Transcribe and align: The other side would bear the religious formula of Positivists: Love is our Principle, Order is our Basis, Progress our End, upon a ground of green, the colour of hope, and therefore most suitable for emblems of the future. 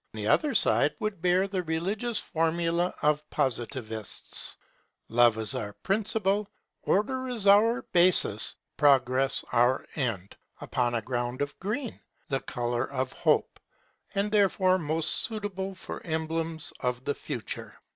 The 0.13 0.25
other 0.29 0.55
side 0.55 0.95
would 0.97 1.21
bear 1.21 1.47
the 1.47 1.61
religious 1.61 2.17
formula 2.17 2.91
of 3.03 3.29
Positivists: 3.29 4.57
Love 5.09 5.37
is 5.37 5.53
our 5.53 5.73
Principle, 5.73 6.49
Order 6.81 7.27
is 7.27 7.45
our 7.45 7.83
Basis, 7.93 8.55
Progress 8.77 9.45
our 9.53 9.85
End, 9.93 10.35
upon 10.59 10.95
a 10.95 11.03
ground 11.03 11.43
of 11.43 11.55
green, 11.59 12.01
the 12.29 12.39
colour 12.39 12.89
of 12.91 13.13
hope, 13.13 13.59
and 14.15 14.31
therefore 14.31 14.79
most 14.79 15.07
suitable 15.17 15.75
for 15.75 16.03
emblems 16.03 16.73
of 16.79 17.05
the 17.05 17.13
future. 17.13 17.77